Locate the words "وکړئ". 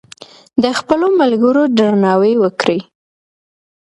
2.39-2.79